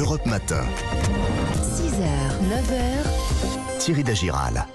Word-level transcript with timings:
Europe 0.00 0.24
Matin. 0.24 0.64
6h, 1.60 2.08
9h, 2.48 3.78
Thierry 3.78 4.02
Dagiral. 4.02 4.66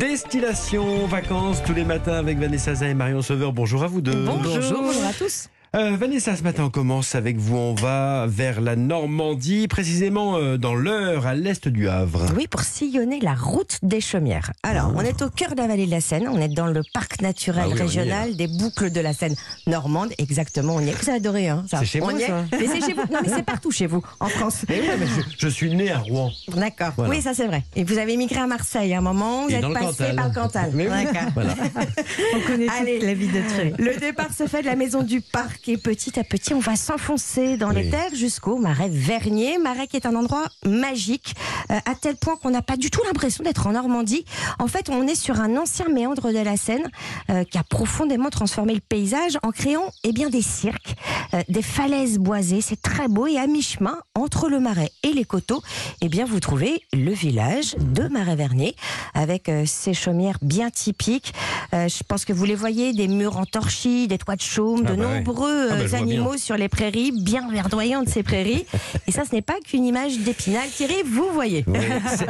Destination 0.00 1.06
vacances 1.06 1.62
tous 1.62 1.72
les 1.72 1.84
matins 1.84 2.14
avec 2.14 2.38
Vanessa 2.38 2.74
Zah 2.74 2.88
et 2.88 2.94
Marion 2.94 3.22
Sauveur. 3.22 3.52
Bonjour 3.52 3.84
à 3.84 3.86
vous 3.86 4.00
deux. 4.00 4.24
bonjour, 4.24 4.90
à 5.08 5.12
tous. 5.12 5.48
Euh, 5.74 5.96
Vanessa, 5.96 6.36
ce 6.36 6.42
matin 6.42 6.64
on 6.64 6.70
commence 6.70 7.14
avec 7.14 7.38
vous. 7.38 7.56
On 7.56 7.72
va 7.72 8.26
vers 8.28 8.60
la 8.60 8.76
Normandie, 8.76 9.68
précisément 9.68 10.36
euh, 10.36 10.58
dans 10.58 10.74
l'Eure, 10.74 11.26
à 11.26 11.34
l'est 11.34 11.66
du 11.66 11.88
Havre. 11.88 12.26
Oui, 12.36 12.46
pour 12.46 12.60
sillonner 12.60 13.20
la 13.20 13.32
route 13.34 13.78
des 13.82 14.02
Chaumières. 14.02 14.52
Alors, 14.62 14.92
on 14.94 15.00
est 15.00 15.22
au 15.22 15.30
cœur 15.30 15.52
de 15.52 15.56
la 15.62 15.68
vallée 15.68 15.86
de 15.86 15.90
la 15.90 16.02
Seine. 16.02 16.28
On 16.28 16.38
est 16.42 16.48
dans 16.48 16.66
le 16.66 16.82
parc 16.92 17.22
naturel 17.22 17.64
Ah 17.68 17.72
oui, 17.72 17.80
régional 17.80 18.36
des 18.36 18.48
boucles 18.48 18.90
de 18.90 19.00
la 19.00 19.14
Seine 19.14 19.34
normande. 19.66 20.10
Exactement, 20.18 20.74
on 20.74 20.80
y 20.80 20.90
est. 20.90 20.92
Vous 20.92 21.08
avez 21.08 21.16
adoré, 21.16 21.48
hein 21.48 21.64
ça. 21.70 21.78
C'est 21.78 21.86
chez 21.86 22.02
On 22.02 22.10
moi, 22.10 22.12
y 22.20 22.22
est. 22.22 22.26
ça. 22.26 22.44
Mais 22.52 22.66
c'est 22.66 22.80
chez 22.86 22.92
vous. 22.92 23.04
Non, 23.10 23.20
mais 23.22 23.30
c'est 23.34 23.42
partout 23.42 23.70
chez 23.70 23.86
vous, 23.86 24.02
en 24.20 24.28
France. 24.28 24.66
Eh 24.68 24.78
oui, 24.78 24.86
mais 25.00 25.06
je, 25.06 25.22
je 25.38 25.48
suis 25.48 25.74
né 25.74 25.90
à 25.90 26.00
Rouen. 26.00 26.30
D'accord. 26.54 26.92
Voilà. 26.98 27.10
Oui, 27.12 27.22
ça 27.22 27.32
c'est 27.32 27.46
vrai. 27.46 27.62
Et 27.76 27.84
vous 27.84 27.96
avez 27.96 28.18
migré 28.18 28.40
à 28.40 28.46
Marseille 28.46 28.92
à 28.92 28.98
un 28.98 29.00
moment. 29.00 29.44
Vous 29.46 29.52
Et 29.52 29.54
êtes 29.54 29.62
passé 29.72 29.86
Cantal. 29.86 30.16
par 30.16 30.28
le 30.28 30.34
Cantal. 30.34 30.70
Mais 30.74 30.84
oui, 30.90 31.04
D'accord. 31.04 31.30
voilà. 31.32 31.54
On 32.36 32.40
connaît 32.46 32.66
Allez. 32.78 33.00
la 33.00 33.14
vie 33.14 33.28
de 33.28 33.40
Thierry. 33.48 33.72
Le 33.78 33.98
départ 33.98 34.34
se 34.36 34.46
fait 34.46 34.60
de 34.60 34.66
la 34.66 34.76
maison 34.76 35.02
du 35.02 35.22
parc 35.22 35.61
et 35.68 35.76
petit 35.76 36.18
à 36.18 36.24
petit, 36.24 36.54
on 36.54 36.58
va 36.58 36.76
s'enfoncer 36.76 37.56
dans 37.56 37.70
les 37.70 37.90
terres 37.90 38.14
jusqu'au 38.14 38.58
marais 38.58 38.88
Vernier. 38.88 39.58
Marais 39.58 39.86
qui 39.86 39.96
est 39.96 40.06
un 40.06 40.14
endroit 40.14 40.46
magique, 40.66 41.34
euh, 41.70 41.78
à 41.84 41.94
tel 41.94 42.16
point 42.16 42.36
qu'on 42.36 42.50
n'a 42.50 42.62
pas 42.62 42.76
du 42.76 42.90
tout 42.90 43.00
l'impression 43.04 43.44
d'être 43.44 43.66
en 43.66 43.72
Normandie. 43.72 44.24
En 44.58 44.66
fait, 44.66 44.88
on 44.90 45.06
est 45.06 45.14
sur 45.14 45.40
un 45.40 45.56
ancien 45.56 45.88
méandre 45.88 46.32
de 46.32 46.38
la 46.38 46.56
Seine 46.56 46.90
euh, 47.30 47.44
qui 47.44 47.58
a 47.58 47.64
profondément 47.64 48.30
transformé 48.30 48.74
le 48.74 48.80
paysage 48.80 49.38
en 49.42 49.50
créant 49.50 49.90
eh 50.04 50.12
bien, 50.12 50.30
des 50.30 50.42
cirques, 50.42 50.96
euh, 51.34 51.42
des 51.48 51.62
falaises 51.62 52.18
boisées. 52.18 52.60
C'est 52.60 52.80
très 52.80 53.08
beau 53.08 53.26
et 53.26 53.38
à 53.38 53.46
mi-chemin, 53.46 53.98
entre 54.14 54.48
le 54.48 54.58
marais 54.58 54.90
et 55.02 55.12
les 55.12 55.24
coteaux, 55.24 55.62
eh 56.00 56.08
bien, 56.08 56.24
vous 56.24 56.40
trouvez 56.40 56.82
le 56.92 57.12
village 57.12 57.76
de 57.78 58.08
Marais 58.08 58.36
Vernier 58.36 58.74
avec 59.14 59.50
ses 59.66 59.94
chaumières 59.94 60.38
bien 60.42 60.70
typiques. 60.70 61.32
Je 61.72 62.02
pense 62.06 62.24
que 62.24 62.32
vous 62.32 62.44
les 62.44 62.54
voyez, 62.54 62.92
des 62.92 63.08
murs 63.08 63.36
en 63.36 63.44
torchis, 63.44 64.08
des 64.08 64.18
toits 64.18 64.36
de 64.36 64.42
chaume, 64.42 64.84
Ah 64.86 64.90
de 64.92 64.96
bah 64.96 65.08
ouais. 65.08 65.20
Nombreux 65.52 65.68
Ah 65.70 65.74
bah, 65.76 65.82
euh, 65.82 65.86
vois 65.86 65.98
animaux 65.98 66.36
sur 66.36 66.56
les 66.56 66.68
prairies, 66.68 67.12
bien 67.12 67.50
verdoyantes 67.50 68.08
ces 68.08 68.22
prairies. 68.22 68.66
Et 69.06 69.12
ça, 69.12 69.22
ce 69.28 69.34
n'est 69.34 69.42
pas 69.42 69.56
qu'une 69.64 69.84
image 69.84 70.18
d'épinal. 70.18 70.68
Thierry, 70.68 71.02
vous 71.04 71.28
voyez. 71.32 71.64
Oui. 71.66 71.78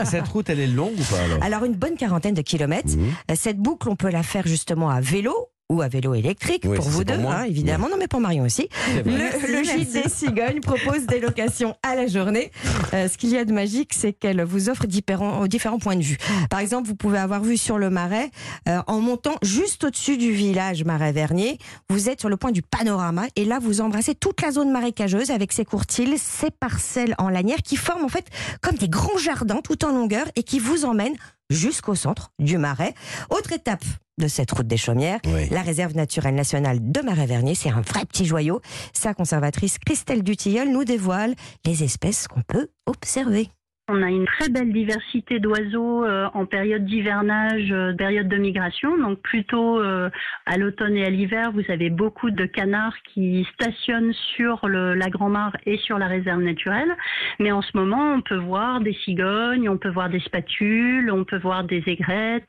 Cette 0.05 0.28
route, 0.28 0.48
elle 0.51 0.61
est 0.61 0.67
longue 0.67 0.95
ou 0.98 1.05
pas 1.05 1.20
alors? 1.23 1.43
Alors 1.43 1.65
une 1.65 1.75
bonne 1.75 1.97
quarantaine 1.97 2.34
de 2.34 2.43
kilomètres. 2.43 2.93
Euh, 3.31 3.34
Cette 3.34 3.59
boucle, 3.59 3.89
on 3.89 3.97
peut 3.97 4.11
la 4.11 4.23
faire 4.23 4.47
justement 4.47 4.91
à 4.91 5.00
vélo 5.00 5.34
ou 5.73 5.83
à 5.83 5.89
vélo 5.89 6.15
électrique 6.15 6.62
Oui, 6.67 6.77
pour 6.77 6.84
vous 6.89 7.05
pour 7.05 7.17
deux, 7.17 7.25
hein, 7.25 7.45
évidemment. 7.45 7.89
Non, 7.89 7.97
mais 7.98 8.09
pour 8.09 8.20
Marion 8.20 8.45
aussi. 8.45 8.69
Le, 9.05 9.56
le 9.59 9.65
gîte 9.65 9.92
des 9.92 10.09
cigognes 10.09 10.61
propose 10.61 11.06
des 11.06 11.20
locations 11.20 11.75
à 11.83 11.95
la 11.95 12.06
journée. 12.06 12.53
Euh, 12.95 13.09
ce 13.09 13.17
qu'il 13.17 13.31
y 13.31 13.39
a 13.39 13.45
de 13.45 13.53
magique, 13.53 13.93
c'est 13.95 14.12
qu'elle 14.12 14.43
vous 14.43 14.69
offre 14.69 14.87
différents, 14.87 15.47
différents 15.47 15.78
points 15.78 15.97
de 15.97 16.03
vue. 16.03 16.19
Par 16.50 16.61
exemple, 16.61 16.89
vous 16.89 16.95
pouvez 16.95 17.19
avoir 17.19 17.43
vu 17.43 17.56
sur 17.56 17.78
le 17.78 17.91
marais, 17.91 18.31
euh, 18.69 18.81
en 18.87 19.00
montant 19.00 19.37
juste 19.43 19.84
au-dessus 19.84 20.17
du 20.17 20.33
village 20.33 20.84
Marais-Vernier, 20.84 21.59
vous 21.89 22.09
êtes 22.09 22.20
sur 22.20 22.28
le 22.28 22.37
point 22.37 22.53
du 22.53 22.62
panorama 22.62 23.25
et 23.37 23.45
là, 23.45 23.59
vous 23.59 23.81
embrassez 23.81 24.15
toute 24.15 24.43
la 24.43 24.53
zone 24.53 24.70
marécageuse 24.70 25.31
avec 25.31 25.53
ses 25.53 25.65
courtils, 25.65 26.19
ses 26.19 26.50
parcelles 26.50 27.15
en 27.19 27.28
lanière 27.28 27.62
qui 27.62 27.77
forment 27.77 28.05
en 28.05 28.09
fait 28.09 28.27
comme 28.61 28.77
des 28.77 28.89
grands 28.89 29.19
jardins 29.19 29.61
tout 29.62 29.84
en 29.84 29.91
longueur 29.93 30.27
et 30.37 30.43
qui 30.43 30.59
vous 30.59 30.84
emmènent 30.84 31.17
jusqu'au 31.51 31.95
centre 31.95 32.31
du 32.39 32.59
marais. 32.59 32.95
Autre 33.31 33.53
étape 33.53 33.85
de 34.19 34.29
cette 34.29 34.51
route 34.53 34.67
des 34.67 34.77
Chaumières, 34.77 35.21
Oui. 35.27 35.49
la 35.51 35.62
réserve 35.62 35.95
naturelle 35.97 36.34
nationale 36.34 36.79
de 36.81 37.01
Marais-Vernier, 37.01 37.55
c'est 37.55 37.71
un 37.71 37.81
vrai 37.81 38.05
petit 38.05 38.27
joyau. 38.27 38.61
Sa 38.93 39.15
conservatrice 39.15 39.79
Christelle 39.79 40.23
Dutilleul 40.23 40.71
nous 40.71 40.84
dévoile 40.84 41.34
les 41.65 41.83
espèces 41.83 42.29
qu'on 42.29 42.43
peut 42.43 42.69
observer. 42.87 43.49
On 43.88 44.00
a 44.00 44.11
une 44.11 44.27
très 44.27 44.48
belle 44.48 44.72
diversité 44.72 45.41
d'oiseaux 45.41 46.05
euh, 46.05 46.28
en 46.34 46.47
période 46.47 46.84
d'hivernage, 46.84 47.66
euh, 47.72 47.92
période 47.92 48.28
de 48.28 48.36
migration. 48.36 48.97
Donc 48.97 49.20
plutôt 49.22 49.80
euh, 49.80 50.08
à 50.47 50.56
l'automne 50.56 50.97
et 50.97 51.04
à 51.04 51.10
l'hiver, 51.10 51.50
vous 51.50 51.65
avez 51.69 51.91
beaucoup 51.91 52.31
de 52.31 52.44
canards 52.44 52.94
qui 53.12 53.44
stationnent 53.54 54.12
sur 54.37 54.69
la 54.69 55.10
Grand-Mare 55.10 55.56
et 55.66 55.78
sur 55.78 55.98
la 55.98 56.06
réserve 56.06 56.42
naturelle. 56.42 56.97
Mais 57.41 57.50
en 57.50 57.60
ce 57.60 57.76
moment, 57.76 58.15
on 58.15 58.21
peut 58.21 58.37
voir 58.37 58.81
des 58.81 58.94
cigognes, 59.04 59.69
on 59.69 59.78
peut 59.78 59.91
voir 59.91 60.09
des 60.10 60.21
spatules, 60.21 61.10
on 61.10 61.25
peut 61.25 61.38
voir 61.38 61.65
des 61.65 61.82
aigrettes, 61.88 62.47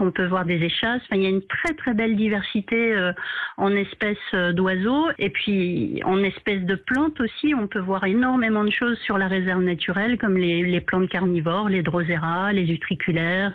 on 0.00 0.10
peut 0.10 0.26
voir 0.26 0.44
des 0.44 0.60
échasses. 0.64 1.02
Il 1.12 1.22
y 1.22 1.26
a 1.26 1.28
une 1.28 1.46
très 1.46 1.74
très 1.74 1.94
belle 1.94 2.16
diversité 2.16 3.12
en 3.56 3.70
espèces 3.76 4.34
d'oiseaux. 4.52 5.06
Et 5.20 5.30
puis 5.30 6.00
en 6.04 6.22
espèces 6.24 6.64
de 6.64 6.74
plantes 6.74 7.20
aussi, 7.20 7.54
on 7.54 7.68
peut 7.68 7.78
voir 7.78 8.04
énormément 8.04 8.64
de 8.64 8.72
choses 8.72 8.98
sur 9.04 9.16
la 9.16 9.28
réserve 9.28 9.62
naturelle, 9.62 10.18
comme 10.18 10.36
les, 10.36 10.71
les 10.72 10.80
plantes 10.80 11.08
carnivores, 11.08 11.68
les 11.68 11.82
drosera, 11.82 12.52
les 12.52 12.64
utriculaires, 12.72 13.54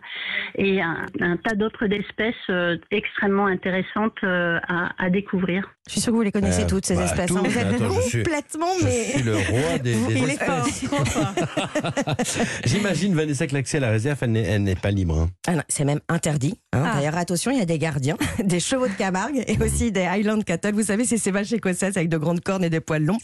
et 0.57 0.81
un, 0.81 1.05
un 1.19 1.35
tas 1.37 1.55
d'autres 1.55 1.91
espèces 1.91 2.35
euh, 2.49 2.77
extrêmement 2.91 3.47
intéressantes 3.47 4.17
euh, 4.23 4.57
à, 4.67 4.91
à 5.03 5.09
découvrir. 5.09 5.69
Je 5.87 5.93
suis 5.93 6.01
sûre 6.01 6.11
que 6.11 6.17
vous 6.17 6.21
les 6.23 6.31
connaissez 6.31 6.63
Euh, 6.63 6.67
toutes, 6.67 6.85
ces 6.85 6.95
bah, 6.95 7.05
espèces. 7.05 7.31
hein. 7.31 7.41
Vous 7.43 7.57
êtes 7.57 7.65
Attends, 7.73 7.93
je 7.95 8.01
suis- 8.09 8.23
complètement, 8.23 8.67
Je 8.79 8.85
mais... 8.85 9.03
suis 9.05 9.23
le 9.23 9.35
roi 9.35 9.77
des, 9.81 9.93
des 9.95 10.19
Il 10.19 10.29
est 10.29 10.43
fort. 10.43 10.67
espèces. 10.67 12.61
J'imagine, 12.65 13.13
Vanessa, 13.15 13.47
que 13.47 13.53
l'accès 13.53 13.77
à 13.77 13.81
la 13.81 13.89
réserve, 13.89 14.17
elle 14.21 14.31
n'est- 14.31 14.43
elle 14.43 14.63
n'est 14.63 14.75
pas 14.75 14.91
libre. 14.91 15.17
hein. 15.19 15.29
Ah 15.47 15.63
c'est 15.69 15.85
même 15.85 15.99
interdit. 16.09 16.55
hein. 16.73 16.83
Ah. 16.85 16.95
D'ailleurs, 16.97 17.17
attention, 17.17 17.51
il 17.51 17.57
y 17.57 17.61
a 17.61 17.65
des 17.65 17.79
gardiens, 17.79 18.17
des 18.43 18.59
chevaux 18.59 18.87
de 18.87 18.93
Camargue 18.93 19.43
et 19.47 19.57
aussi 19.63 19.91
des 19.91 20.01
Highland 20.05 20.41
Cattle. 20.43 20.73
Vous 20.73 20.83
savez, 20.83 21.05
c'est 21.05 21.17
ces 21.17 21.31
vaches 21.31 21.53
écossaises 21.53 21.97
avec 21.97 22.09
de 22.09 22.17
grandes 22.17 22.41
cornes 22.41 22.63
et 22.63 22.69
des 22.69 22.79
poils 22.81 23.03
longs. 23.03 23.17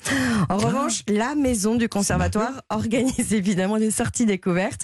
En 0.49 0.57
revanche, 0.57 1.01
la 1.07 1.35
maison 1.35 1.75
du 1.75 1.89
conservatoire 1.89 2.61
organise 2.69 3.33
évidemment 3.33 3.77
des 3.83 3.91
sorties 3.91 4.25
découvertes. 4.25 4.81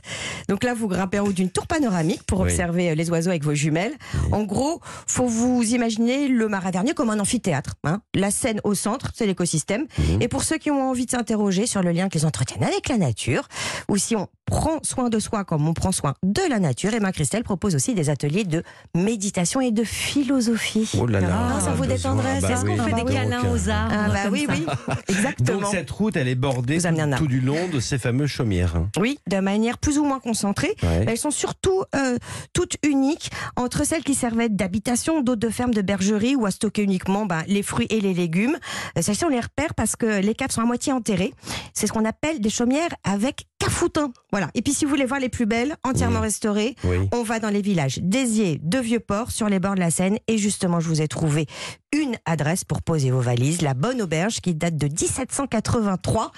Donc 0.47 0.63
là, 0.63 0.73
vous 0.73 0.87
grimpez 0.87 1.19
en 1.19 1.25
haut 1.25 1.31
d'une 1.31 1.49
tour 1.49 1.67
panoramique 1.67 2.23
pour 2.23 2.39
Oui. 2.41 2.49
observer 2.49 2.91
euh, 2.91 2.95
les 2.95 3.09
oiseaux 3.09 3.29
avec 3.29 3.43
vos 3.43 3.53
jumelles. 3.53 3.93
En 4.31 4.43
gros, 4.43 4.81
faut 5.07 5.27
vous 5.27 5.63
imaginer 5.73 6.27
le 6.27 6.47
Marais 6.47 6.71
Vernier 6.71 6.93
comme 6.93 7.09
un 7.09 7.19
amphithéâtre. 7.19 7.75
hein. 7.83 8.01
La 8.15 8.31
scène 8.31 8.61
au 8.63 8.75
centre, 8.75 9.11
c'est 9.15 9.25
l'écosystème. 9.25 9.85
Mhm. 9.97 10.21
Et 10.21 10.27
pour 10.27 10.43
ceux 10.43 10.57
qui 10.57 10.71
ont 10.71 10.89
envie 10.89 11.05
de 11.05 11.11
s'interroger 11.11 11.65
sur 11.65 11.81
le 11.83 11.91
lien 11.91 12.09
qu'ils 12.09 12.25
entretiennent 12.25 12.63
avec 12.63 12.89
la 12.89 12.97
nature, 12.97 13.47
ou 13.89 13.97
si 13.97 14.15
on 14.15 14.27
prend 14.49 14.79
soin 14.83 15.09
de 15.09 15.19
soi 15.19 15.43
comme 15.45 15.67
on 15.67 15.73
prend 15.73 15.91
soin 15.91 16.13
de 16.23 16.41
la 16.49 16.59
nature, 16.59 16.93
et 16.93 16.99
Christelle 17.11 17.43
propose 17.43 17.75
aussi 17.75 17.93
des 17.93 18.09
ateliers 18.09 18.43
de 18.43 18.63
méditation 18.95 19.61
et 19.61 19.71
de 19.71 19.83
philosophie. 19.83 20.89
Oh 20.99 21.05
là 21.07 21.19
là. 21.21 21.49
Ah, 21.55 21.59
ça 21.59 21.71
vous 21.71 21.85
détendrait, 21.85 22.39
Bah 22.41 22.47
ça 22.47 22.53
Est-ce 22.53 22.65
oui. 22.65 22.77
qu'on 22.77 22.83
fait 22.83 22.91
bah 22.91 22.97
des 22.97 23.03
oui. 23.03 23.13
câlins 23.13 23.43
Donc, 23.43 23.53
aux 23.53 23.69
arbres 23.69 23.93
Ah 23.95 24.09
bah 24.09 24.29
oui, 24.31 24.45
ça 24.47 24.53
oui, 24.53 24.65
Donc 24.87 24.97
exactement. 25.09 25.71
cette 25.71 25.89
route, 25.91 26.15
elle 26.15 26.27
est 26.27 26.35
bordée 26.35 26.79
tout, 27.17 27.27
du 27.27 27.41
long 27.41 27.67
de 27.71 27.79
ces 27.79 27.97
fameuses 27.97 28.29
chaumières. 28.29 28.73
Oui, 28.97 29.19
de 29.27 29.37
manière 29.39 29.77
plus 29.77 29.97
ou 29.97 30.03
moins 30.03 30.19
concentrée. 30.19 30.75
Ouais. 30.83 31.05
Elles 31.07 31.17
sont 31.17 31.31
surtout 31.31 31.83
euh, 31.95 32.17
toutes 32.53 32.77
uniques 32.83 33.31
entre 33.55 33.85
celles 33.85 34.03
qui 34.03 34.15
servaient 34.15 34.49
d'habitation, 34.49 35.21
d'autres 35.21 35.39
de 35.39 35.49
ferme 35.49 35.73
de 35.73 35.81
bergerie 35.81 36.35
ou 36.35 36.45
à 36.45 36.51
stocker 36.51 36.83
uniquement 36.83 37.25
ben, 37.25 37.43
les 37.47 37.63
fruits 37.63 37.87
et 37.89 38.01
les 38.01 38.13
légumes. 38.13 38.57
Euh, 38.97 39.01
Celles-ci, 39.01 39.25
on 39.25 39.29
les 39.29 39.39
repère 39.39 39.73
parce 39.75 39.95
que 39.95 40.21
les 40.21 40.35
caves 40.35 40.51
sont 40.51 40.61
à 40.61 40.65
moitié 40.65 40.91
enterrées. 40.93 41.33
C'est 41.73 41.87
ce 41.87 41.93
qu'on 41.93 42.05
appelle 42.05 42.39
des 42.41 42.49
chaumières 42.49 42.89
avec 43.03 43.45
cafoutin. 43.69 44.11
Voilà. 44.31 44.49
Et 44.55 44.61
puis, 44.61 44.73
si 44.73 44.85
vous 44.85 44.89
voulez 44.91 45.05
voir 45.05 45.19
les 45.19 45.29
plus 45.29 45.45
belles, 45.45 45.75
entièrement 45.83 46.21
Oui. 46.21 46.75
Oui. 46.83 46.97
on 47.13 47.23
va 47.23 47.39
dans 47.39 47.49
les 47.49 47.61
villages 47.61 47.99
d'Aisier, 48.01 48.59
de 48.63 48.79
Vieux-Port, 48.79 49.31
sur 49.31 49.49
les 49.49 49.59
bords 49.59 49.75
de 49.75 49.79
la 49.79 49.91
Seine. 49.91 50.17
Et 50.27 50.37
justement, 50.37 50.79
je 50.79 50.87
vous 50.87 51.01
ai 51.01 51.07
trouvé 51.07 51.47
une 51.91 52.17
adresse 52.25 52.63
pour 52.63 52.81
poser 52.83 53.09
vos 53.09 53.19
valises, 53.19 53.61
la 53.63 53.73
Bonne 53.73 54.01
Auberge, 54.01 54.41
qui 54.41 54.53
date 54.53 54.77
de 54.77 54.87
1783. 54.87 56.31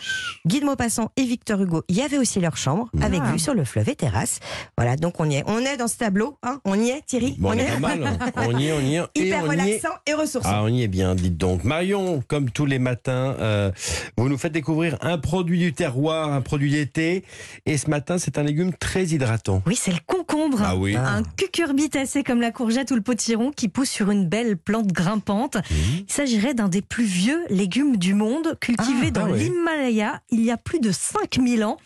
Guy 0.46 0.62
de 0.62 0.66
Maupassant 0.66 1.12
et 1.18 1.24
Victor 1.24 1.62
Hugo 1.62 1.84
y 1.90 2.02
avaient 2.02 2.18
aussi 2.18 2.40
leur 2.40 2.56
chambre, 2.56 2.90
avec 3.02 3.22
Ah. 3.24 3.32
vue 3.34 3.40
sur 3.40 3.54
le 3.54 3.66
fleuve 3.66 3.90
et 3.90 3.96
terrasse. 3.96 4.40
Voilà, 4.78 4.96
donc 4.96 5.20
on 5.20 5.30
y 5.30 5.36
est. 5.36 5.44
On 5.48 5.60
est 5.60 5.76
dans 5.78 5.88
ce 5.90 5.98
tableau, 5.98 6.38
hein 6.44 6.60
on 6.64 6.80
y 6.80 6.90
est, 6.90 7.02
Thierry 7.06 7.36
Bon, 7.38 7.50
on 7.50 7.52
On 7.52 7.58
est 7.58 7.66
y 7.68 7.72
pas 7.72 7.80
mal. 7.80 8.04
hein. 8.06 8.18
On 8.38 8.58
y 8.58 8.68
est, 8.68 8.72
on 8.72 8.80
y 8.80 8.96
est. 8.96 9.02
Hyper 9.16 9.44
on 9.44 9.52
y 9.52 9.56
est. 9.56 9.62
relaxant 9.66 9.90
et 10.08 10.14
ressourçant. 10.14 10.50
Ah, 10.52 10.62
on 10.64 10.68
y 10.70 10.84
est 10.84 10.88
bien, 10.88 11.16
dites 11.16 11.38
donc. 11.38 11.64
Marion, 11.66 12.24
comme 12.28 12.50
tous 12.50 12.66
les 12.66 12.80
matins, 12.80 13.36
euh, 13.40 13.72
vous 14.18 14.30
nous 14.30 14.38
faites 14.38 14.54
découvrir 14.54 14.98
un 15.02 15.18
produit 15.18 15.60
du 15.60 15.74
terroir, 15.74 16.32
un 16.32 16.42
produit 16.42 16.72
d'été. 16.72 17.21
Et 17.66 17.78
ce 17.78 17.90
matin, 17.90 18.18
c'est 18.18 18.38
un 18.38 18.44
légume 18.44 18.74
très 18.74 19.06
hydratant. 19.06 19.62
Oui, 19.66 19.76
c'est 19.76 19.92
le 19.92 20.00
concombre. 20.06 20.60
Ah 20.64 20.76
oui. 20.76 20.96
Un 20.96 21.24
cucurbitacé 21.38 22.24
comme 22.24 22.42
la 22.42 22.52
courgette 22.52 22.92
ou 22.92 22.96
le 22.96 23.02
potiron 23.02 23.52
qui 23.52 23.68
pousse 23.68 23.90
sur 23.90 24.12
une 24.12 24.28
belle 24.28 24.58
plante 24.58 24.88
grimpante. 24.88 25.58
Il 25.72 26.06
s'agirait 26.12 26.54
d'un 26.54 26.68
des 26.70 26.82
plus 26.82 27.06
vieux 27.06 27.44
légumes 27.50 27.98
du 27.98 28.14
monde, 28.14 28.58
cultivé 28.60 29.08
Ah, 29.08 29.12
dans 29.12 29.26
ah 29.26 29.30
ouais. 29.32 29.40
l'Himalaya 29.40 30.22
il 30.32 30.42
y 30.44 30.52
a 30.52 30.58
plus 30.58 30.80
de 30.80 30.92
5000 30.92 31.64
ans. 31.64 31.78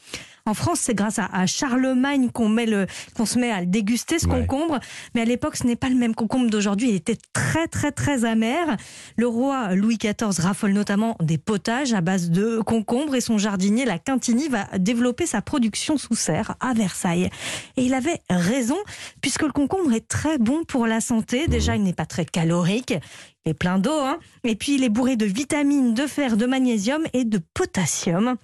En 0.47 0.53
France, 0.53 0.79
c'est 0.79 0.93
grâce 0.93 1.17
à, 1.17 1.25
à 1.33 1.47
Charlemagne 1.47 2.29
qu'on 2.29 2.49
met 2.49 2.67
le, 2.67 2.85
qu'on 3.17 3.25
se 3.25 3.39
met 3.39 3.49
à 3.51 3.61
le 3.61 3.65
déguster 3.65 4.19
ce 4.19 4.27
Ouais. 4.27 4.41
concombre. 4.45 4.79
Mais 5.15 5.21
à 5.21 5.25
l'époque, 5.25 5.55
ce 5.55 5.65
n'est 5.65 5.75
pas 5.75 5.89
le 5.89 5.95
même 5.95 6.13
concombre 6.13 6.49
d'aujourd'hui. 6.51 6.89
Il 6.89 6.95
était 6.95 7.17
très, 7.33 7.67
très, 7.67 7.91
très 7.91 8.25
amer. 8.25 8.77
Le 9.17 9.27
roi 9.27 9.73
Louis 9.73 9.97
XIV 9.97 10.39
raffole 10.39 10.73
notamment 10.73 11.15
des 11.19 11.39
potages 11.39 11.93
à 11.93 12.01
base 12.01 12.29
de 12.29 12.59
concombre 12.61 13.15
et 13.15 13.21
son 13.21 13.39
jardinier, 13.39 13.85
la 13.85 13.97
Quintini, 13.97 14.47
va 14.47 14.65
développer 14.77 15.25
sa 15.25 15.41
production 15.41 15.97
sous 15.97 16.15
serre 16.15 16.55
à 16.59 16.73
Versailles. 16.73 17.29
Et 17.77 17.83
il 17.83 17.95
avait 17.95 18.21
raison, 18.29 18.77
puisque 19.21 19.41
le 19.43 19.51
concombre 19.51 19.93
est 19.93 20.07
très 20.07 20.37
bon 20.37 20.63
pour 20.63 20.85
la 20.85 21.01
santé. 21.01 21.47
Déjà, 21.47 21.75
il 21.75 21.81
n'est 21.81 21.93
pas 21.93 22.05
très 22.05 22.25
calorique. 22.25 22.93
Il 23.45 23.49
est 23.49 23.53
plein 23.55 23.79
d'eau, 23.79 23.99
hein. 23.99 24.19
Et 24.43 24.55
puis, 24.55 24.75
il 24.75 24.83
est 24.83 24.89
bourré 24.89 25.15
de 25.15 25.25
vitamines, 25.25 25.95
de 25.95 26.05
fer, 26.05 26.37
de 26.37 26.45
magnésium 26.45 27.01
et 27.13 27.25
de 27.25 27.39
potassium. 27.55 28.35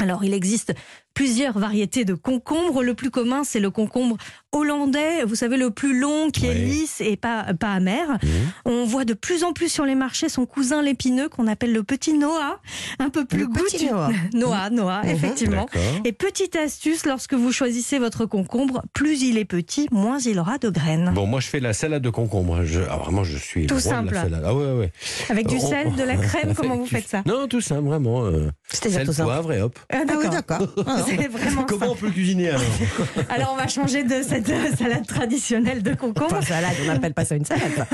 Alors, 0.00 0.22
il 0.24 0.32
existe 0.34 0.72
plusieurs 1.14 1.58
variétés 1.58 2.04
de 2.04 2.14
concombres. 2.14 2.82
Le 2.82 2.94
plus 2.94 3.10
commun, 3.10 3.42
c'est 3.44 3.60
le 3.60 3.70
concombre 3.70 4.16
hollandais, 4.52 5.24
vous 5.24 5.34
savez, 5.36 5.56
le 5.56 5.70
plus 5.70 5.98
long, 5.98 6.30
qui 6.30 6.46
est 6.46 6.50
Oui. 6.54 6.64
lisse 6.64 7.00
et 7.00 7.16
pas, 7.16 7.54
pas 7.54 7.72
amer. 7.72 8.18
Mmh. 8.22 8.26
On 8.64 8.84
voit 8.84 9.04
de 9.04 9.14
plus 9.14 9.44
en 9.44 9.52
plus 9.52 9.68
sur 9.68 9.84
les 9.84 9.94
marchés 9.94 10.28
son 10.28 10.44
cousin 10.46 10.82
l'épineux, 10.82 11.28
qu'on 11.28 11.46
appelle 11.46 11.72
le 11.72 11.82
petit 11.84 12.12
Noah, 12.14 12.58
un 12.98 13.10
peu 13.10 13.24
plus 13.24 13.40
Le 13.40 13.48
petit 13.48 13.86
goûtu. 13.86 13.90
Noah. 13.92 14.10
Noah, 14.34 14.70
Noah, 14.70 15.02
Mhm. 15.04 15.08
effectivement. 15.10 15.66
Et 16.04 16.12
petite 16.12 16.56
astuce, 16.56 17.06
lorsque 17.06 17.34
vous 17.34 17.52
choisissez 17.52 17.98
votre 17.98 18.26
concombre, 18.26 18.82
plus 18.92 19.22
il 19.22 19.38
est 19.38 19.44
petit, 19.44 19.88
moins 19.92 20.18
il 20.18 20.38
aura 20.38 20.58
de 20.58 20.68
graines. 20.68 21.12
Bon, 21.14 21.26
moi 21.26 21.38
je 21.40 21.46
fais 21.48 21.60
la 21.60 21.72
salade 21.72 22.02
de 22.02 22.10
concombre. 22.10 22.64
Je, 22.64 22.80
ah, 22.90 22.96
vraiment, 22.96 23.22
je 23.24 23.36
suis 23.38 23.66
Tout 23.66 23.78
simple. 23.78 24.14
la 24.14 24.22
salade. 24.22 24.42
Ah 24.44 24.54
ouais, 24.54 24.72
ouais. 24.72 24.92
Avec 25.28 25.46
du 25.46 25.56
On- 25.56 25.60
sel, 25.68 25.94
de 25.94 26.02
la 26.02 26.16
crème, 26.16 26.54
comment 26.56 26.76
vous 26.76 26.84
du- 26.84 26.90
faites 26.90 27.08
ça? 27.08 27.22
Non, 27.26 27.46
tout 27.46 27.60
simple, 27.60 27.82
vraiment. 27.86 28.24
euh, 28.24 28.50
C'est-à-dire 28.68 28.98
sel, 28.98 29.06
tout 29.06 29.12
simple. 29.12 29.28
poivre 29.28 29.52
et 29.52 29.60
hop. 29.62 29.78
Ah, 29.92 29.98
Ah 30.08 30.12
oui, 30.18 30.28
d'accord. 30.28 30.66
Vraiment 31.30 31.64
Comment 31.68 31.86
ça. 31.86 31.92
on 31.92 31.94
peut 31.94 32.10
cuisiner 32.10 32.48
alors 32.50 32.62
Alors 33.30 33.52
on 33.54 33.56
va 33.56 33.68
changer 33.68 34.02
de 34.04 34.22
cette 34.22 34.48
euh, 34.50 34.74
salade 34.78 35.06
traditionnelle 35.06 35.82
de 35.82 35.94
concombre. 35.94 36.28
Pas 36.30 36.42
salade, 36.42 36.74
on 36.82 36.86
n'appelle 36.86 37.14
pas 37.14 37.24
ça 37.24 37.36
une 37.36 37.44
salade. 37.44 37.86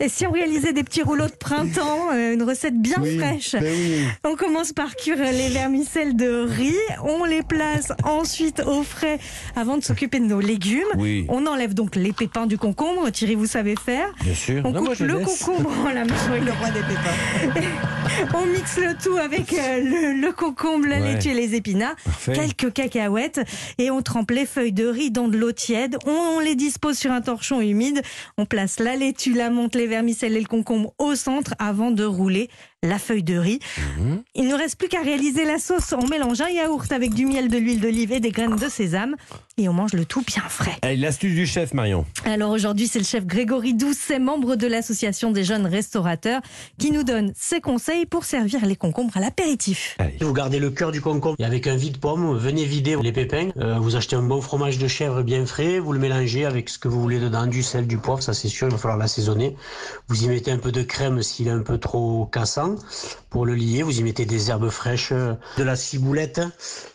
Et 0.00 0.08
si 0.08 0.26
on 0.26 0.30
réalisait 0.32 0.72
des 0.72 0.82
petits 0.84 1.02
rouleaux 1.02 1.26
de 1.26 1.32
printemps, 1.32 2.08
euh, 2.12 2.34
une 2.34 2.42
recette 2.42 2.80
bien 2.80 2.96
Oui, 3.00 3.18
fraîche 3.18 3.52
ben 3.52 3.64
oui. 3.64 4.04
On 4.24 4.34
commence 4.36 4.72
par 4.72 4.96
cuire 4.96 5.16
les 5.18 5.48
vermicelles 5.48 6.16
de 6.16 6.46
riz, 6.48 6.74
on 7.04 7.24
les 7.24 7.42
place 7.42 7.92
ensuite 8.04 8.60
au 8.66 8.82
frais 8.82 9.18
avant 9.56 9.76
de 9.76 9.82
s'occuper 9.84 10.18
de 10.20 10.26
nos 10.26 10.40
légumes. 10.40 10.82
Oui, 10.96 11.26
On 11.28 11.46
enlève 11.46 11.74
donc 11.74 11.96
les 11.96 12.12
pépins 12.12 12.46
du 12.46 12.58
concombre, 12.58 13.10
Thierry 13.10 13.34
vous 13.34 13.46
savez 13.46 13.74
faire. 13.76 14.08
bien 14.22 14.34
sûr. 14.34 14.62
On 14.64 14.70
Non, 14.70 14.82
moi, 14.82 14.90
coupe 14.96 15.06
le 15.06 15.18
laisse. 15.18 15.38
concombre 15.40 15.70
en 15.86 15.88
la 15.92 16.04
Le 16.04 16.52
roi 16.52 16.70
des 16.70 16.80
pépins. 16.80 17.60
On 18.34 18.46
mixe 18.46 18.76
le 18.78 18.94
tout 19.02 19.16
avec 19.16 19.52
euh, 19.52 19.80
le, 19.80 20.20
le 20.20 20.32
concombre, 20.32 20.86
la 20.86 21.00
Ouais. 21.00 21.14
laitue 21.14 21.28
et 21.30 21.34
les 21.34 21.54
épinards, 21.54 21.91
Quelques 22.24 22.72
cacahuètes 22.72 23.40
et 23.78 23.90
on 23.90 24.02
trempe 24.02 24.30
les 24.30 24.46
feuilles 24.46 24.72
de 24.72 24.86
riz 24.86 25.10
dans 25.10 25.28
de 25.28 25.36
l'eau 25.36 25.52
tiède. 25.52 25.96
On 26.06 26.40
les 26.40 26.54
dispose 26.54 26.98
sur 26.98 27.12
un 27.12 27.20
torchon 27.20 27.60
humide. 27.60 28.02
On 28.38 28.46
place 28.46 28.78
la 28.78 28.96
laitue, 28.96 29.34
la 29.34 29.50
menthe, 29.50 29.74
les 29.74 29.86
vermicelles 29.86 30.36
et 30.36 30.40
le 30.40 30.46
concombre 30.46 30.94
au 30.98 31.14
centre 31.14 31.54
avant 31.58 31.90
de 31.90 32.04
rouler 32.04 32.48
la 32.82 32.98
feuille 32.98 33.22
de 33.22 33.36
riz. 33.36 33.60
Mhm. 33.98 34.22
Il 34.34 34.48
ne 34.48 34.54
reste 34.54 34.76
plus 34.76 34.88
qu'à 34.88 35.02
réaliser 35.02 35.44
la 35.44 35.58
sauce. 35.58 35.94
On 35.96 36.08
mélange 36.08 36.40
un 36.40 36.48
yaourt 36.48 36.90
avec 36.90 37.14
du 37.14 37.26
miel, 37.26 37.48
de 37.48 37.56
l'huile 37.56 37.80
d'olive 37.80 38.12
et 38.12 38.20
des 38.20 38.30
graines 38.30 38.56
de 38.56 38.68
sésame 38.68 39.16
et 39.58 39.68
on 39.68 39.72
mange 39.72 39.92
le 39.92 40.04
tout 40.04 40.22
bien 40.22 40.42
frais. 40.48 40.76
Allez, 40.82 40.96
l'astuce 40.96 41.34
du 41.34 41.46
chef, 41.46 41.74
Marion. 41.74 42.04
Alors 42.24 42.50
aujourd'hui, 42.50 42.88
c'est 42.88 42.98
le 42.98 43.04
chef 43.04 43.26
Grégory 43.26 43.74
Doucet, 43.74 44.18
membre 44.18 44.56
de 44.56 44.66
l'association 44.66 45.30
des 45.30 45.44
jeunes 45.44 45.66
restaurateurs, 45.66 46.40
qui 46.78 46.90
nous 46.90 47.04
donne 47.04 47.32
ses 47.36 47.60
conseils 47.60 48.06
pour 48.06 48.24
servir 48.24 48.64
les 48.66 48.76
concombres 48.76 49.16
à 49.16 49.20
l'apéritif. 49.20 49.96
Vous 50.20 50.32
gardez 50.32 50.58
le 50.58 50.70
cœur 50.70 50.90
du 50.90 51.00
concombre 51.00 51.36
et 51.38 51.44
avec 51.44 51.66
un 51.66 51.76
vide-pomme, 51.76 52.36
venez 52.36 52.64
vider 52.64 52.96
les 53.00 53.12
pépins. 53.12 53.50
Euh, 53.58 53.78
vous 53.78 53.94
achetez 53.94 54.16
un 54.16 54.22
bon 54.22 54.40
fromage 54.40 54.78
de 54.78 54.88
chèvre 54.88 55.22
bien 55.22 55.46
frais, 55.46 55.78
vous 55.78 55.92
le 55.92 55.98
mélangez 55.98 56.44
avec 56.46 56.68
ce 56.68 56.78
que 56.78 56.88
vous 56.88 57.00
voulez 57.00 57.20
dedans, 57.20 57.46
du 57.46 57.62
sel, 57.62 57.86
du 57.86 57.98
poivre, 57.98 58.22
ça 58.22 58.32
c'est 58.32 58.48
sûr, 58.48 58.68
il 58.68 58.72
va 58.72 58.78
falloir 58.78 58.98
l'assaisonner. 58.98 59.54
Vous 60.08 60.24
y 60.24 60.28
mettez 60.28 60.50
un 60.50 60.58
peu 60.58 60.72
de 60.72 60.82
crème 60.82 61.22
s'il 61.22 61.48
est 61.48 61.52
un 61.52 61.62
peu 61.62 61.78
trop 61.78 62.26
cassant 62.26 62.71
pour 63.30 63.46
le 63.46 63.54
lier. 63.54 63.82
Vous 63.82 63.98
y 63.98 64.02
mettez 64.02 64.24
des 64.26 64.50
herbes 64.50 64.68
fraîches, 64.70 65.10
euh, 65.12 65.34
de 65.58 65.62
la 65.64 65.76
ciboulette, 65.76 66.40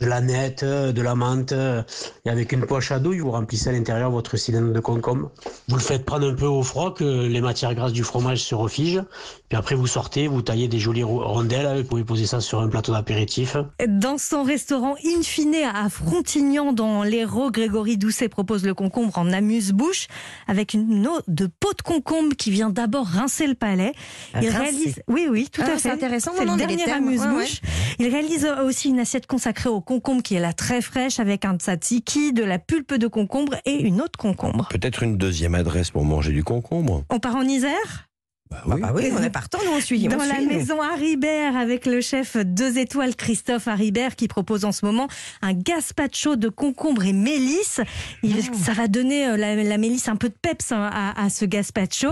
de 0.01 0.05
la 0.07 0.21
nette, 0.21 0.63
euh, 0.63 0.91
de 0.91 1.01
la 1.01 1.15
menthe. 1.15 1.51
euh, 1.51 1.81
Et 2.25 2.29
avec 2.29 2.51
une 2.51 2.65
poche 2.65 2.91
à 2.91 2.99
douille, 2.99 3.19
vous 3.19 3.31
remplissez 3.31 3.69
à 3.69 3.71
l'intérieur 3.71 4.11
votre 4.11 4.37
cylindre 4.37 4.73
de 4.73 4.79
concombre. 4.79 5.31
Vous 5.67 5.75
le 5.75 5.81
faites 5.81 6.05
prendre 6.05 6.27
un 6.29 6.33
peu 6.35 6.45
au 6.45 6.63
froid, 6.63 6.93
que 6.93 7.27
les 7.27 7.41
matières 7.41 7.73
grasses 7.75 7.93
du 7.93 8.03
fromage 8.03 8.43
se 8.43 8.55
refigent. 8.55 9.01
Puis 9.49 9.57
après, 9.57 9.75
vous 9.75 9.87
sortez, 9.87 10.27
vous 10.27 10.41
taillez 10.41 10.67
des 10.67 10.79
jolies 10.79 11.03
ro- 11.03 11.23
rondelles. 11.25 11.81
Vous 11.81 11.87
pouvez 11.87 12.03
poser 12.03 12.25
ça 12.25 12.41
sur 12.41 12.59
un 12.61 12.67
plateau 12.67 12.91
d'apéritif. 12.91 13.55
Dans 13.87 14.17
son 14.17 14.43
restaurant 14.43 14.95
In 15.05 15.21
Fine 15.23 15.55
à 15.73 15.89
Frontignan, 15.89 16.73
dans 16.73 17.03
l'Hérault, 17.03 17.49
Grégory 17.51 17.97
Doucet 17.97 18.27
propose 18.29 18.65
le 18.65 18.73
concombre 18.73 19.17
en 19.17 19.31
amuse-bouche 19.31 20.07
avec 20.47 20.73
une 20.73 21.07
eau 21.07 21.19
de 21.27 21.47
peau 21.47 21.73
de 21.73 21.81
concombre 21.81 22.35
qui 22.35 22.51
vient 22.51 22.69
d'abord 22.69 23.05
rincer 23.07 23.47
le 23.47 23.53
palais. 23.55 23.93
Il 24.41 24.49
Rincer. 24.49 24.57
réalise, 24.57 25.01
oui, 25.07 25.27
oui, 25.31 25.47
tout 25.51 25.61
Ah, 25.63 25.66
à 25.71 25.77
c'est 25.77 25.89
fait. 25.89 25.95
intéressant, 25.95 26.31
C'est 26.37 26.45
le 26.45 26.55
dernier 26.55 26.89
amuse-bouche. 26.91 27.61
Il 27.99 28.07
réalise 28.07 28.47
aussi 28.63 28.89
une 28.89 28.99
assiette 28.99 29.27
consacrée 29.27 29.69
au 29.69 29.81
concombre 29.81 30.21
qui 30.23 30.35
est 30.35 30.39
là 30.39 30.53
très 30.53 30.81
fraîche 30.81 31.19
avec 31.19 31.45
un 31.45 31.55
tzatziki, 31.55 32.33
de 32.33 32.43
la 32.43 32.59
pulpe 32.59 32.93
de 32.95 33.07
concombre 33.07 33.55
et 33.65 33.81
une 33.81 34.01
autre 34.01 34.17
concombre. 34.17 34.67
Peut-être 34.69 35.03
une 35.03 35.17
deuxième 35.17 35.55
adresse 35.55 35.91
pour 35.91 36.05
manger 36.05 36.31
du 36.31 36.43
concombre. 36.43 37.03
On 37.09 37.19
part 37.19 37.35
en 37.35 37.43
Isère? 37.43 38.06
Bah 38.49 38.57
Ah 38.69 38.75
bah 38.77 38.91
oui, 38.95 39.09
on 39.17 39.21
est 39.21 39.29
partant, 39.29 39.57
nous 39.65 39.71
on 39.77 39.81
suit. 39.81 40.07
on 40.07 40.09
Dans 40.17 40.23
la 40.23 40.35
suit, 40.35 40.45
maison 40.47 40.81
Haribert 40.81 41.55
avec 41.57 41.85
le 41.85 41.99
chef 42.01 42.37
deux 42.37 42.77
étoiles 42.77 43.15
Christophe 43.15 43.67
Haribert 43.67 44.15
qui 44.15 44.27
propose 44.27 44.63
en 44.65 44.71
ce 44.71 44.85
moment 44.85 45.07
un 45.41 45.53
gazpacho 45.53 46.35
de 46.37 46.47
concombre 46.49 47.05
et 47.05 47.13
mélisse. 47.13 47.81
Il- 48.23 48.35
Ça 48.55 48.73
va 48.73 48.87
donner 48.87 49.27
euh, 49.27 49.37
la, 49.37 49.55
la 49.55 49.77
mélisse 49.77 50.07
un 50.07 50.15
peu 50.15 50.29
de 50.29 50.35
peps 50.41 50.71
hein, 50.71 50.89
à, 50.93 51.21
à 51.25 51.29
ce 51.29 51.45
gazpacho. 51.45 52.09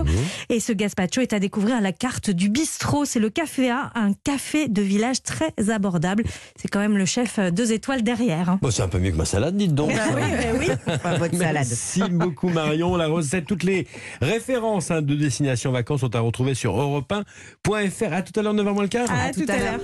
Et 0.48 0.60
ce 0.60 0.72
gazpacho 0.72 1.20
est 1.20 1.32
à 1.32 1.38
découvrir 1.38 1.76
à 1.76 1.80
la 1.80 1.92
carte 1.92 2.30
du 2.30 2.48
bistrot. 2.50 3.04
C'est 3.04 3.20
le 3.20 3.30
Café 3.30 3.70
A, 3.70 3.92
un 3.94 4.12
café 4.12 4.68
de 4.68 4.82
village 4.82 5.22
très 5.22 5.52
abordable. 5.70 6.24
C'est 6.56 6.68
quand 6.68 6.80
même 6.80 6.96
le 6.98 7.06
chef 7.06 7.38
euh, 7.38 7.50
deux 7.50 7.72
étoiles 7.72 8.02
derrière. 8.02 8.50
hein. 8.50 8.58
Bon, 8.62 8.70
c'est 8.70 8.82
un 8.82 8.88
peu 8.88 8.98
mieux 8.98 9.10
que 9.12 9.16
ma 9.16 9.24
salade, 9.24 9.56
dites 9.56 9.74
donc. 9.74 9.92
Bah 9.94 10.02
oui, 10.14 10.20
bah 10.20 10.58
oui. 10.58 10.66
Enfin, 10.94 11.16
votre 11.18 11.36
salade. 11.36 11.66
Merci 11.68 12.02
beaucoup 12.10 12.48
Marion. 12.48 12.96
La 12.96 13.06
recette, 13.08 13.46
toutes 13.46 13.62
les 13.64 13.86
références 14.20 14.90
hein, 14.90 15.02
de 15.02 15.14
Destination 15.14 15.72
Vacances 15.72 16.00
sont 16.00 16.14
à 16.14 16.20
retrouver 16.26 16.54
sur 16.54 16.76
europe1.fr. 16.76 18.12
À 18.12 18.22
tout 18.22 18.38
à 18.38 18.42
l'heure, 18.42 18.54
9h 18.54 18.72
moins 18.72 18.82
le 18.82 18.88
quart. 18.88 19.08
À 19.10 19.32
tout 19.32 19.44
à 19.48 19.56
l'heure. 19.56 19.74